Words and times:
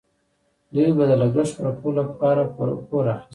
دوی 0.73 0.89
به 0.97 1.03
د 1.09 1.11
لګښت 1.21 1.53
پوره 1.61 1.73
کولو 1.79 2.01
لپاره 2.09 2.41
پور 2.89 3.05
اخیست. 3.13 3.27